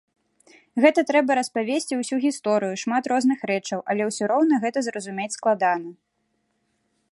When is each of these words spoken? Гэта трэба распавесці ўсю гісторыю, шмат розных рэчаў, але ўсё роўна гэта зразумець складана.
Гэта 0.85 0.99
трэба 1.09 1.31
распавесці 1.39 1.97
ўсю 2.01 2.17
гісторыю, 2.23 2.73
шмат 2.85 3.03
розных 3.13 3.39
рэчаў, 3.53 3.79
але 3.95 4.03
ўсё 4.09 4.23
роўна 4.33 4.55
гэта 4.67 4.79
зразумець 4.87 5.31
складана. 5.39 5.89